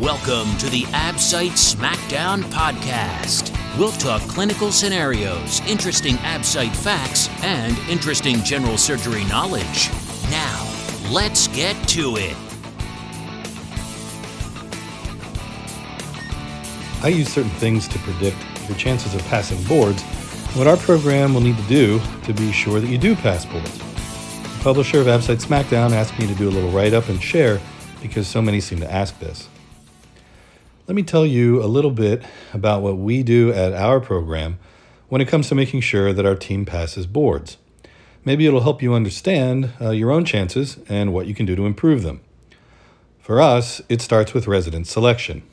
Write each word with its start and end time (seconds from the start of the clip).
Welcome 0.00 0.56
to 0.56 0.70
the 0.70 0.84
AbSite 0.84 1.74
SmackDown 1.74 2.42
podcast. 2.44 3.54
We'll 3.78 3.92
talk 3.92 4.22
clinical 4.22 4.72
scenarios, 4.72 5.60
interesting 5.68 6.14
AbSite 6.14 6.74
facts, 6.74 7.28
and 7.42 7.76
interesting 7.80 8.42
general 8.42 8.78
surgery 8.78 9.24
knowledge. 9.24 9.90
Now, 10.30 10.66
let's 11.10 11.48
get 11.48 11.76
to 11.88 12.16
it. 12.16 12.34
I 17.04 17.08
use 17.08 17.28
certain 17.30 17.50
things 17.50 17.86
to 17.88 17.98
predict 17.98 18.38
your 18.70 18.78
chances 18.78 19.14
of 19.14 19.22
passing 19.26 19.62
boards, 19.64 20.02
what 20.54 20.66
our 20.66 20.78
program 20.78 21.34
will 21.34 21.42
need 21.42 21.58
to 21.58 21.68
do 21.68 22.00
to 22.24 22.32
be 22.32 22.52
sure 22.52 22.80
that 22.80 22.88
you 22.88 22.96
do 22.96 23.14
pass 23.14 23.44
boards. 23.44 23.76
The 23.76 24.60
publisher 24.62 25.02
of 25.02 25.08
AbSite 25.08 25.44
SmackDown 25.44 25.92
asked 25.92 26.18
me 26.18 26.26
to 26.26 26.34
do 26.36 26.48
a 26.48 26.52
little 26.52 26.70
write 26.70 26.94
up 26.94 27.10
and 27.10 27.22
share 27.22 27.60
because 28.00 28.26
so 28.26 28.40
many 28.40 28.60
seem 28.62 28.80
to 28.80 28.90
ask 28.90 29.18
this. 29.18 29.46
Let 30.90 30.96
me 30.96 31.04
tell 31.04 31.24
you 31.24 31.62
a 31.62 31.70
little 31.70 31.92
bit 31.92 32.20
about 32.52 32.82
what 32.82 32.98
we 32.98 33.22
do 33.22 33.52
at 33.52 33.72
our 33.72 34.00
program 34.00 34.58
when 35.08 35.20
it 35.20 35.28
comes 35.28 35.48
to 35.48 35.54
making 35.54 35.82
sure 35.82 36.12
that 36.12 36.26
our 36.26 36.34
team 36.34 36.66
passes 36.66 37.06
boards. 37.06 37.58
Maybe 38.24 38.44
it'll 38.44 38.62
help 38.62 38.82
you 38.82 38.94
understand 38.94 39.70
uh, 39.80 39.90
your 39.90 40.10
own 40.10 40.24
chances 40.24 40.78
and 40.88 41.12
what 41.12 41.28
you 41.28 41.34
can 41.36 41.46
do 41.46 41.54
to 41.54 41.64
improve 41.64 42.02
them. 42.02 42.22
For 43.20 43.40
us, 43.40 43.80
it 43.88 44.02
starts 44.02 44.34
with 44.34 44.48
resident 44.48 44.88
selection. 44.88 45.44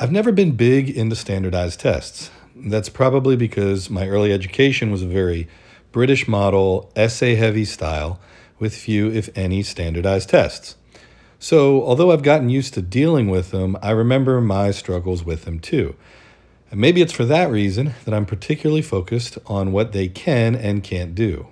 I've 0.00 0.10
never 0.10 0.32
been 0.32 0.56
big 0.56 0.90
into 0.90 1.14
standardized 1.14 1.78
tests. 1.78 2.32
That's 2.56 2.88
probably 2.88 3.36
because 3.36 3.88
my 3.88 4.08
early 4.08 4.32
education 4.32 4.90
was 4.90 5.02
a 5.02 5.06
very 5.06 5.46
British 5.92 6.26
model, 6.26 6.90
essay 6.96 7.36
heavy 7.36 7.64
style 7.64 8.18
with 8.58 8.74
few, 8.74 9.08
if 9.08 9.30
any, 9.38 9.62
standardized 9.62 10.30
tests. 10.30 10.74
So, 11.40 11.84
although 11.84 12.10
I've 12.10 12.22
gotten 12.22 12.48
used 12.48 12.74
to 12.74 12.82
dealing 12.82 13.28
with 13.28 13.52
them, 13.52 13.76
I 13.80 13.90
remember 13.90 14.40
my 14.40 14.72
struggles 14.72 15.24
with 15.24 15.44
them 15.44 15.60
too. 15.60 15.94
And 16.70 16.80
maybe 16.80 17.00
it's 17.00 17.12
for 17.12 17.24
that 17.24 17.50
reason 17.50 17.94
that 18.04 18.12
I'm 18.12 18.26
particularly 18.26 18.82
focused 18.82 19.38
on 19.46 19.72
what 19.72 19.92
they 19.92 20.08
can 20.08 20.54
and 20.54 20.82
can't 20.82 21.14
do. 21.14 21.46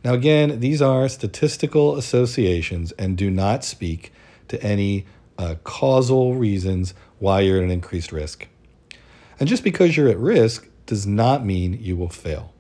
Now, 0.04 0.14
again, 0.14 0.60
these 0.60 0.82
are 0.82 1.08
statistical 1.10 1.98
associations 1.98 2.92
and 2.94 3.18
do 3.18 3.30
not 3.30 3.64
speak 3.64 4.12
to 4.48 4.62
any 4.64 5.06
uh, 5.38 5.56
causal 5.64 6.34
reasons 6.36 6.94
why 7.20 7.42
you're 7.42 7.58
at 7.58 7.64
an 7.64 7.72
increased 7.72 8.12
risk. 8.12 8.48
And 9.40 9.48
just 9.48 9.64
because 9.64 9.96
you're 9.96 10.10
at 10.10 10.18
risk 10.18 10.68
does 10.86 11.06
not 11.06 11.46
mean 11.46 11.78
you 11.82 11.96
will 11.96 12.10
fail. 12.10 12.54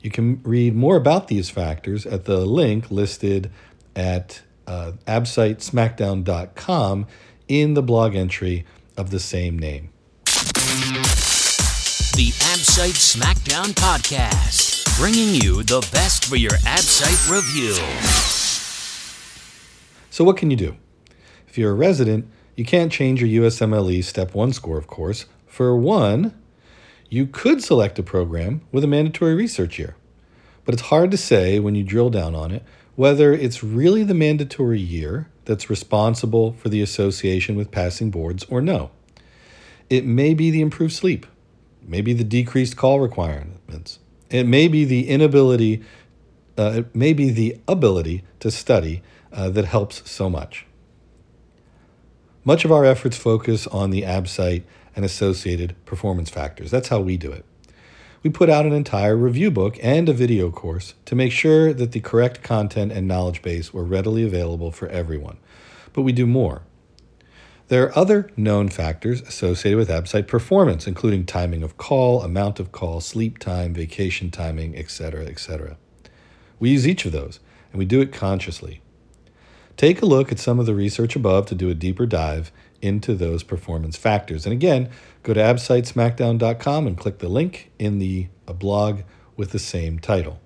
You 0.00 0.10
can 0.10 0.42
read 0.42 0.74
more 0.74 0.96
about 0.96 1.28
these 1.28 1.50
factors 1.50 2.06
at 2.06 2.24
the 2.24 2.46
link 2.46 2.90
listed 2.90 3.50
at 3.94 4.40
uh, 4.66 4.92
absitesmackdown.com 5.06 7.06
in 7.48 7.74
the 7.74 7.82
blog 7.82 8.14
entry 8.14 8.64
of 8.96 9.10
the 9.10 9.20
same 9.20 9.58
name. 9.58 9.90
The 10.24 10.32
Absite 12.50 12.98
Smackdown 12.98 13.74
Podcast 13.74 14.67
bringing 14.98 15.32
you 15.32 15.62
the 15.62 15.78
best 15.92 16.24
for 16.24 16.34
your 16.34 16.50
AbSite 16.50 17.30
review. 17.30 17.74
So, 20.10 20.24
what 20.24 20.36
can 20.36 20.50
you 20.50 20.56
do? 20.56 20.76
If 21.46 21.56
you're 21.56 21.70
a 21.70 21.74
resident, 21.74 22.28
you 22.56 22.64
can't 22.64 22.90
change 22.90 23.22
your 23.22 23.44
USMLE 23.44 24.02
Step 24.02 24.34
1 24.34 24.52
score, 24.52 24.76
of 24.76 24.88
course. 24.88 25.26
For 25.46 25.76
one, 25.76 26.34
you 27.08 27.26
could 27.26 27.62
select 27.62 27.98
a 28.00 28.02
program 28.02 28.62
with 28.72 28.82
a 28.82 28.88
mandatory 28.88 29.34
research 29.34 29.78
year. 29.78 29.94
But 30.64 30.74
it's 30.74 30.88
hard 30.88 31.12
to 31.12 31.16
say 31.16 31.60
when 31.60 31.76
you 31.76 31.84
drill 31.84 32.10
down 32.10 32.34
on 32.34 32.50
it 32.50 32.64
whether 32.98 33.32
it's 33.32 33.62
really 33.62 34.02
the 34.02 34.12
mandatory 34.12 34.80
year 34.80 35.28
that's 35.44 35.70
responsible 35.70 36.54
for 36.54 36.68
the 36.68 36.82
association 36.82 37.54
with 37.54 37.70
passing 37.70 38.10
boards 38.10 38.44
or 38.50 38.60
no. 38.60 38.90
It 39.88 40.04
may 40.04 40.34
be 40.34 40.50
the 40.50 40.60
improved 40.60 40.94
sleep, 40.94 41.24
maybe 41.80 42.12
the 42.12 42.24
decreased 42.24 42.76
call 42.76 42.98
requirements, 42.98 44.00
it 44.30 44.46
may 44.46 44.68
be 44.68 44.84
the 44.84 45.08
inability, 45.08 45.82
uh, 46.58 46.72
it 46.76 46.94
may 46.94 47.12
be 47.12 47.30
the 47.30 47.58
ability 47.66 48.24
to 48.40 48.50
study 48.50 49.02
uh, 49.32 49.50
that 49.50 49.64
helps 49.64 50.08
so 50.10 50.28
much. 50.28 50.66
Much 52.44 52.64
of 52.64 52.72
our 52.72 52.84
efforts 52.84 53.16
focus 53.16 53.66
on 53.66 53.90
the 53.90 54.02
AbSite 54.02 54.62
and 54.96 55.04
associated 55.04 55.76
performance 55.84 56.30
factors. 56.30 56.70
That's 56.70 56.88
how 56.88 57.00
we 57.00 57.16
do 57.16 57.30
it. 57.30 57.44
We 58.22 58.30
put 58.30 58.50
out 58.50 58.66
an 58.66 58.72
entire 58.72 59.16
review 59.16 59.50
book 59.50 59.78
and 59.80 60.08
a 60.08 60.12
video 60.12 60.50
course 60.50 60.94
to 61.04 61.14
make 61.14 61.30
sure 61.30 61.72
that 61.72 61.92
the 61.92 62.00
correct 62.00 62.42
content 62.42 62.90
and 62.90 63.06
knowledge 63.06 63.42
base 63.42 63.72
were 63.72 63.84
readily 63.84 64.24
available 64.24 64.72
for 64.72 64.88
everyone. 64.88 65.38
But 65.92 66.02
we 66.02 66.12
do 66.12 66.26
more. 66.26 66.62
There 67.68 67.84
are 67.84 67.98
other 67.98 68.30
known 68.34 68.70
factors 68.70 69.20
associated 69.20 69.76
with 69.76 69.90
AbSite 69.90 70.26
performance, 70.26 70.86
including 70.86 71.26
timing 71.26 71.62
of 71.62 71.76
call, 71.76 72.22
amount 72.22 72.58
of 72.60 72.72
call, 72.72 73.02
sleep 73.02 73.38
time, 73.38 73.74
vacation 73.74 74.30
timing, 74.30 74.74
etc., 74.74 75.26
etc. 75.26 75.76
We 76.58 76.70
use 76.70 76.88
each 76.88 77.04
of 77.04 77.12
those, 77.12 77.40
and 77.70 77.78
we 77.78 77.84
do 77.84 78.00
it 78.00 78.10
consciously. 78.10 78.80
Take 79.76 80.00
a 80.00 80.06
look 80.06 80.32
at 80.32 80.38
some 80.38 80.58
of 80.58 80.64
the 80.64 80.74
research 80.74 81.14
above 81.14 81.44
to 81.46 81.54
do 81.54 81.68
a 81.68 81.74
deeper 81.74 82.06
dive 82.06 82.50
into 82.80 83.14
those 83.14 83.42
performance 83.42 83.98
factors. 83.98 84.46
And 84.46 84.52
again, 84.54 84.88
go 85.22 85.34
to 85.34 85.40
absitesmackdown.com 85.40 86.86
and 86.86 86.96
click 86.96 87.18
the 87.18 87.28
link 87.28 87.70
in 87.78 87.98
the 87.98 88.28
blog 88.46 89.02
with 89.36 89.50
the 89.50 89.58
same 89.58 89.98
title. 89.98 90.40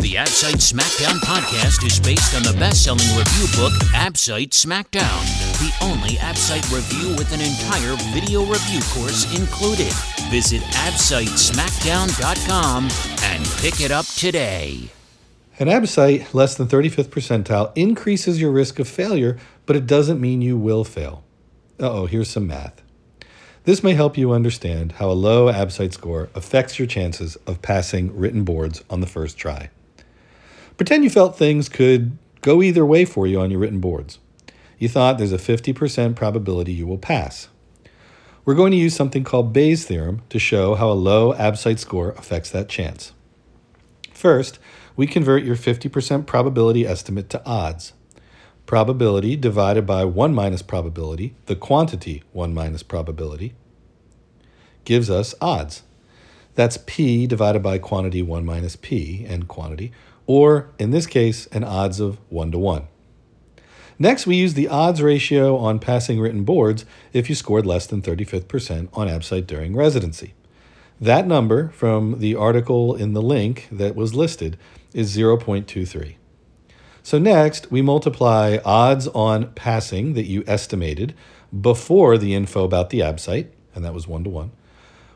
The 0.00 0.14
AbSite 0.14 0.60
SmackDown 0.62 1.18
podcast 1.26 1.84
is 1.84 1.98
based 1.98 2.36
on 2.36 2.44
the 2.44 2.52
best 2.56 2.84
selling 2.84 3.02
review 3.18 3.48
book, 3.58 3.72
AbSite 3.92 4.50
SmackDown, 4.50 5.24
the 5.58 5.74
only 5.84 6.10
AbSite 6.10 6.72
review 6.72 7.16
with 7.16 7.32
an 7.32 7.40
entire 7.40 7.96
video 8.14 8.44
review 8.44 8.80
course 8.92 9.26
included. 9.36 9.92
Visit 10.30 10.62
absitesmackdown.com 10.62 12.88
and 13.24 13.44
pick 13.60 13.80
it 13.80 13.90
up 13.90 14.06
today. 14.06 14.88
An 15.58 15.66
ABSITE 15.66 16.32
less 16.32 16.54
than 16.54 16.68
35th 16.68 17.08
percentile 17.08 17.72
increases 17.74 18.40
your 18.40 18.52
risk 18.52 18.78
of 18.78 18.86
failure, 18.86 19.36
but 19.66 19.74
it 19.74 19.88
doesn't 19.88 20.20
mean 20.20 20.40
you 20.40 20.56
will 20.56 20.84
fail. 20.84 21.24
Uh 21.80 21.90
oh, 21.90 22.06
here's 22.06 22.30
some 22.30 22.46
math. 22.46 22.82
This 23.64 23.82
may 23.82 23.94
help 23.94 24.16
you 24.16 24.30
understand 24.30 24.92
how 24.92 25.10
a 25.10 25.12
low 25.12 25.52
ABSITE 25.52 25.92
score 25.92 26.28
affects 26.36 26.78
your 26.78 26.86
chances 26.86 27.34
of 27.48 27.62
passing 27.62 28.16
written 28.16 28.44
boards 28.44 28.84
on 28.88 29.00
the 29.00 29.08
first 29.08 29.36
try. 29.36 29.70
Pretend 30.78 31.02
you 31.02 31.10
felt 31.10 31.36
things 31.36 31.68
could 31.68 32.16
go 32.40 32.62
either 32.62 32.86
way 32.86 33.04
for 33.04 33.26
you 33.26 33.40
on 33.40 33.50
your 33.50 33.60
written 33.60 33.80
boards. 33.80 34.20
You 34.78 34.88
thought 34.88 35.18
there's 35.18 35.32
a 35.32 35.36
50% 35.36 36.14
probability 36.14 36.72
you 36.72 36.86
will 36.86 36.98
pass. 36.98 37.48
We're 38.44 38.54
going 38.54 38.70
to 38.70 38.78
use 38.78 38.94
something 38.94 39.24
called 39.24 39.52
Bayes' 39.52 39.84
theorem 39.84 40.22
to 40.30 40.38
show 40.38 40.76
how 40.76 40.88
a 40.88 40.92
low 40.92 41.34
ABSITE 41.34 41.80
score 41.80 42.12
affects 42.12 42.50
that 42.50 42.68
chance. 42.68 43.12
First, 44.14 44.60
we 44.94 45.08
convert 45.08 45.42
your 45.42 45.56
50% 45.56 46.26
probability 46.26 46.86
estimate 46.86 47.28
to 47.30 47.44
odds. 47.44 47.92
Probability 48.64 49.34
divided 49.34 49.84
by 49.84 50.04
1 50.04 50.32
minus 50.32 50.62
probability, 50.62 51.34
the 51.46 51.56
quantity 51.56 52.22
1 52.32 52.54
minus 52.54 52.84
probability, 52.84 53.54
gives 54.84 55.10
us 55.10 55.34
odds. 55.40 55.82
That's 56.54 56.78
p 56.86 57.26
divided 57.26 57.62
by 57.62 57.78
quantity 57.78 58.22
1 58.22 58.44
minus 58.44 58.76
p 58.76 59.24
and 59.28 59.48
quantity, 59.48 59.92
or 60.28 60.68
in 60.78 60.90
this 60.90 61.06
case, 61.06 61.46
an 61.46 61.64
odds 61.64 61.98
of 61.98 62.18
1 62.28 62.52
to 62.52 62.58
1. 62.58 62.86
Next, 63.98 64.26
we 64.26 64.36
use 64.36 64.54
the 64.54 64.68
odds 64.68 65.02
ratio 65.02 65.56
on 65.56 65.80
passing 65.80 66.20
written 66.20 66.44
boards 66.44 66.84
if 67.12 67.28
you 67.28 67.34
scored 67.34 67.66
less 67.66 67.86
than 67.86 68.02
35th 68.02 68.46
percent 68.46 68.90
on 68.92 69.08
ABSITE 69.08 69.46
during 69.46 69.74
residency. 69.74 70.34
That 71.00 71.26
number 71.26 71.70
from 71.70 72.20
the 72.20 72.36
article 72.36 72.94
in 72.94 73.14
the 73.14 73.22
link 73.22 73.68
that 73.72 73.96
was 73.96 74.14
listed 74.14 74.58
is 74.92 75.16
0.23. 75.16 76.16
So 77.02 77.18
next, 77.18 77.70
we 77.70 77.80
multiply 77.80 78.58
odds 78.66 79.08
on 79.08 79.52
passing 79.52 80.12
that 80.12 80.26
you 80.26 80.44
estimated 80.46 81.14
before 81.58 82.18
the 82.18 82.34
info 82.34 82.64
about 82.64 82.90
the 82.90 83.00
ABSITE, 83.00 83.50
and 83.74 83.82
that 83.82 83.94
was 83.94 84.06
1 84.06 84.24
to 84.24 84.30
1. 84.30 84.50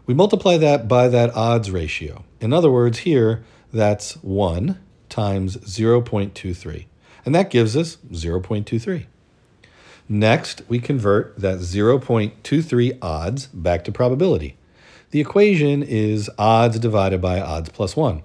We 0.07 0.15
multiply 0.15 0.57
that 0.57 0.89
by 0.89 1.09
that 1.09 1.37
odds 1.37 1.71
ratio. 1.71 2.25
In 2.41 2.55
other 2.55 2.71
words, 2.71 3.01
here, 3.01 3.45
that's 3.71 4.15
1 4.23 4.79
times 5.13 5.57
0.23 5.59 6.87
and 7.25 7.35
that 7.35 7.51
gives 7.51 7.77
us 7.77 7.97
0.23. 8.11 9.07
Next, 10.09 10.63
we 10.69 10.79
convert 10.79 11.39
that 11.39 11.59
0.23 11.59 12.99
odds 13.01 13.47
back 13.47 13.85
to 13.85 13.93
probability. 13.93 14.57
The 15.11 15.21
equation 15.21 15.83
is 15.83 16.31
odds 16.39 16.79
divided 16.79 17.21
by 17.21 17.41
odds 17.41 17.69
plus 17.69 17.97
1, 17.97 18.23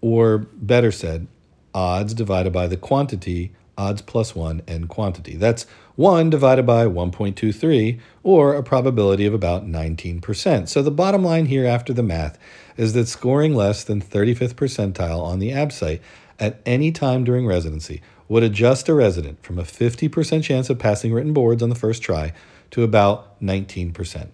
or 0.00 0.38
better 0.38 0.92
said, 0.92 1.26
odds 1.74 2.14
divided 2.14 2.52
by 2.52 2.66
the 2.66 2.76
quantity 2.76 3.52
odds 3.80 4.02
plus 4.02 4.34
1 4.34 4.62
and 4.68 4.88
quantity. 4.88 5.36
That's 5.36 5.64
1 5.96 6.28
divided 6.28 6.66
by 6.66 6.84
1.23, 6.84 7.98
or 8.22 8.54
a 8.54 8.62
probability 8.62 9.24
of 9.24 9.32
about 9.32 9.66
19%. 9.66 10.68
So 10.68 10.82
the 10.82 10.90
bottom 10.90 11.24
line 11.24 11.46
here 11.46 11.66
after 11.66 11.92
the 11.92 12.02
math 12.02 12.38
is 12.76 12.92
that 12.92 13.08
scoring 13.08 13.54
less 13.54 13.82
than 13.82 14.02
35th 14.02 14.54
percentile 14.54 15.22
on 15.22 15.38
the 15.38 15.50
ABSITE 15.50 16.00
at 16.38 16.60
any 16.66 16.92
time 16.92 17.24
during 17.24 17.46
residency 17.46 18.02
would 18.28 18.42
adjust 18.42 18.88
a 18.88 18.94
resident 18.94 19.42
from 19.42 19.58
a 19.58 19.64
50% 19.64 20.42
chance 20.42 20.70
of 20.70 20.78
passing 20.78 21.12
written 21.12 21.32
boards 21.32 21.62
on 21.62 21.68
the 21.68 21.74
first 21.74 22.02
try 22.02 22.32
to 22.70 22.82
about 22.82 23.40
19%. 23.42 24.28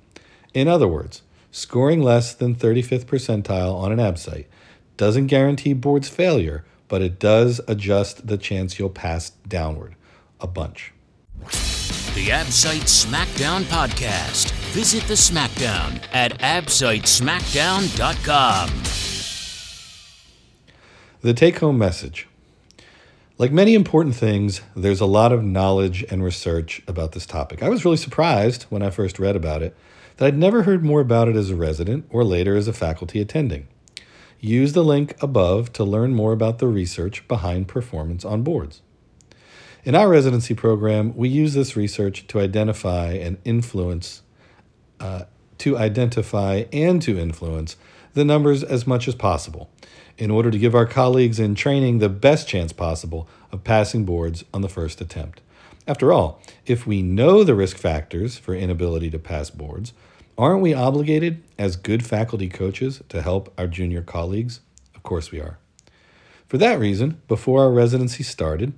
In 0.54 0.68
other 0.68 0.88
words, 0.88 1.22
scoring 1.50 2.02
less 2.02 2.34
than 2.34 2.54
35th 2.54 3.06
percentile 3.06 3.74
on 3.74 3.92
an 3.92 3.98
ABSITE 3.98 4.46
doesn't 4.96 5.26
guarantee 5.28 5.72
board's 5.72 6.08
failure, 6.08 6.64
but 6.88 7.02
it 7.02 7.18
does 7.18 7.60
adjust 7.68 8.26
the 8.26 8.38
chance 8.38 8.78
you'll 8.78 8.88
pass 8.90 9.30
downward 9.48 9.96
a 10.40 10.46
bunch. 10.46 10.92
The 12.14 12.28
AbSite 12.28 12.86
Smackdown 12.86 13.64
Podcast. 13.64 14.52
Visit 14.72 15.02
the 15.04 15.14
Smackdown 15.14 16.00
at 16.12 16.38
absitesmackdown.com. 16.38 18.82
The 21.22 21.34
take 21.34 21.58
home 21.58 21.78
message 21.78 22.28
like 23.38 23.52
many 23.52 23.74
important 23.74 24.14
things, 24.14 24.62
there's 24.74 25.00
a 25.00 25.06
lot 25.06 25.30
of 25.30 25.44
knowledge 25.44 26.04
and 26.10 26.24
research 26.24 26.80
about 26.88 27.12
this 27.12 27.26
topic. 27.26 27.62
I 27.62 27.68
was 27.68 27.84
really 27.84 27.98
surprised 27.98 28.62
when 28.70 28.82
I 28.82 28.88
first 28.88 29.18
read 29.18 29.36
about 29.36 29.62
it 29.62 29.76
that 30.16 30.26
I'd 30.26 30.38
never 30.38 30.62
heard 30.62 30.82
more 30.82 31.00
about 31.00 31.28
it 31.28 31.36
as 31.36 31.50
a 31.50 31.56
resident 31.56 32.06
or 32.08 32.24
later 32.24 32.56
as 32.56 32.66
a 32.66 32.72
faculty 32.72 33.20
attending. 33.20 33.68
Use 34.40 34.72
the 34.72 34.84
link 34.84 35.16
above 35.20 35.72
to 35.74 35.84
learn 35.84 36.14
more 36.14 36.32
about 36.32 36.58
the 36.58 36.68
research 36.68 37.26
behind 37.28 37.68
performance 37.68 38.24
on 38.24 38.42
boards. 38.42 38.82
In 39.84 39.94
our 39.94 40.08
residency 40.08 40.54
program, 40.54 41.16
we 41.16 41.28
use 41.28 41.54
this 41.54 41.76
research 41.76 42.26
to 42.26 42.40
identify 42.40 43.12
and 43.12 43.38
influence, 43.44 44.22
uh, 44.98 45.24
to 45.58 45.78
identify 45.78 46.64
and 46.72 47.00
to 47.02 47.18
influence 47.18 47.76
the 48.14 48.24
numbers 48.24 48.64
as 48.64 48.86
much 48.86 49.06
as 49.06 49.14
possible 49.14 49.70
in 50.18 50.30
order 50.30 50.50
to 50.50 50.58
give 50.58 50.74
our 50.74 50.86
colleagues 50.86 51.38
in 51.38 51.54
training 51.54 51.98
the 51.98 52.08
best 52.08 52.48
chance 52.48 52.72
possible 52.72 53.28
of 53.52 53.62
passing 53.62 54.04
boards 54.04 54.44
on 54.52 54.62
the 54.62 54.68
first 54.68 55.00
attempt. 55.00 55.40
After 55.86 56.12
all, 56.12 56.40
if 56.64 56.86
we 56.86 57.02
know 57.02 57.44
the 57.44 57.54
risk 57.54 57.76
factors 57.76 58.38
for 58.38 58.54
inability 58.54 59.10
to 59.10 59.18
pass 59.18 59.50
boards, 59.50 59.92
aren't 60.38 60.62
we 60.62 60.74
obligated 60.74 61.42
as 61.58 61.76
good 61.76 62.04
faculty 62.04 62.48
coaches 62.48 63.02
to 63.08 63.22
help 63.22 63.52
our 63.58 63.66
junior 63.66 64.02
colleagues? 64.02 64.60
Of 64.94 65.02
course 65.02 65.30
we 65.30 65.40
are. 65.40 65.58
For 66.46 66.58
that 66.58 66.78
reason, 66.78 67.20
before 67.26 67.62
our 67.62 67.72
residency 67.72 68.22
started, 68.22 68.72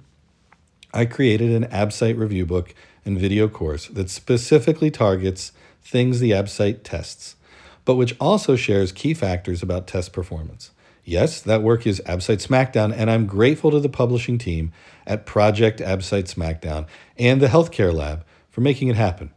I 0.95 1.05
created 1.05 1.51
an 1.51 1.71
ABSITE 1.71 2.17
review 2.17 2.47
book 2.47 2.75
and 3.05 3.19
video 3.19 3.49
course 3.49 3.89
that 3.89 4.09
specifically 4.09 4.91
targets 4.91 5.53
things 5.83 6.21
the 6.21 6.33
ABSITE 6.33 6.83
tests, 6.83 7.37
but 7.85 7.97
which 7.97 8.17
also 8.19 8.57
shares 8.57 8.93
key 8.93 9.13
factors 9.13 9.63
about 9.63 9.87
test 9.87 10.13
performance. 10.13 10.71
Yes, 11.05 11.41
that 11.41 11.63
work 11.63 11.87
is 11.87 12.03
AbSite 12.05 12.47
Smackdown, 12.47 12.95
and 12.95 13.11
I'm 13.11 13.27
grateful 13.27 13.71
to 13.71 13.81
the 13.81 13.89
publishing 13.89 14.37
team 14.37 14.73
at 15.07 15.25
Project 15.25 15.81
AbSite 15.81 16.33
Smackdown 16.35 16.87
and 17.17 17.41
the 17.41 17.47
Healthcare 17.47 17.95
Lab 17.95 18.25
for 18.51 18.61
making 18.61 18.89
it 18.89 18.97
happen. 18.97 19.33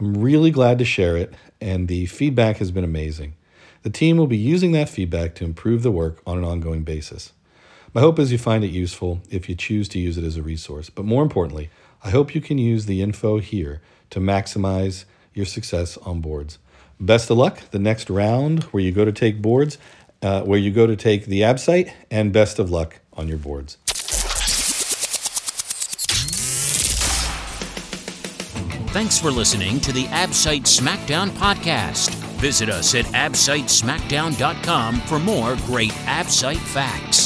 I'm 0.00 0.14
really 0.14 0.50
glad 0.50 0.78
to 0.78 0.84
share 0.84 1.16
it, 1.16 1.34
and 1.60 1.88
the 1.88 2.06
feedback 2.06 2.56
has 2.56 2.70
been 2.70 2.84
amazing. 2.84 3.34
The 3.82 3.90
team 3.90 4.16
will 4.16 4.26
be 4.26 4.36
using 4.36 4.72
that 4.72 4.88
feedback 4.88 5.34
to 5.36 5.44
improve 5.44 5.82
the 5.82 5.90
work 5.90 6.22
on 6.26 6.38
an 6.38 6.44
ongoing 6.44 6.82
basis. 6.82 7.32
My 7.92 8.00
hope 8.00 8.18
is 8.18 8.32
you 8.32 8.38
find 8.38 8.64
it 8.64 8.70
useful 8.70 9.20
if 9.30 9.48
you 9.48 9.54
choose 9.54 9.88
to 9.90 9.98
use 9.98 10.18
it 10.18 10.24
as 10.24 10.36
a 10.36 10.42
resource, 10.42 10.90
but 10.90 11.04
more 11.04 11.22
importantly, 11.22 11.70
I 12.02 12.10
hope 12.10 12.34
you 12.34 12.40
can 12.40 12.58
use 12.58 12.86
the 12.86 13.02
info 13.02 13.38
here 13.38 13.80
to 14.10 14.20
maximize 14.20 15.04
your 15.32 15.46
success 15.46 15.96
on 15.98 16.20
boards. 16.20 16.58
Best 16.98 17.30
of 17.30 17.36
luck 17.36 17.70
the 17.70 17.78
next 17.78 18.10
round 18.10 18.64
where 18.64 18.82
you 18.82 18.92
go 18.92 19.04
to 19.04 19.12
take 19.12 19.42
boards 19.42 19.78
uh, 20.24 20.42
where 20.42 20.58
you 20.58 20.70
go 20.70 20.86
to 20.86 20.96
take 20.96 21.26
the 21.26 21.42
ABSITE, 21.42 21.92
and 22.10 22.32
best 22.32 22.58
of 22.58 22.70
luck 22.70 23.00
on 23.12 23.28
your 23.28 23.36
boards. 23.36 23.76
Thanks 28.94 29.18
for 29.18 29.32
listening 29.32 29.80
to 29.80 29.90
the 29.90 30.04
AbSite 30.04 30.66
Smackdown 30.66 31.30
podcast. 31.30 32.14
Visit 32.38 32.68
us 32.68 32.94
at 32.94 33.06
absitesmackdown.com 33.06 35.00
for 35.00 35.18
more 35.18 35.56
great 35.66 35.90
AbSite 35.90 36.58
facts. 36.58 37.23